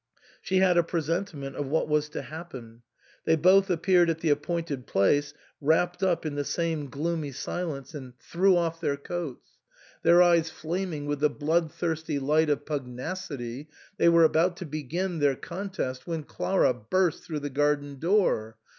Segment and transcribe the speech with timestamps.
[0.41, 2.81] She had a presentiment of what was to happen.
[3.25, 8.17] They both appeared at the appointed place wrapped up in the same gloomy silence, and
[8.17, 9.59] threw off their coats.
[10.01, 10.17] THE SAND MAN.
[10.17, 10.49] 195 Their eyes
[10.89, 13.67] flaming with the bloodthirsty light of pug nacity,
[13.97, 18.57] they were about to begin their contest when Clara burst through the garden door.